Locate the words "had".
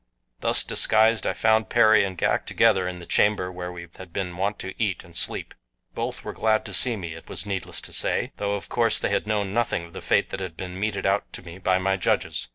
3.99-4.11, 9.09-9.27, 10.39-10.57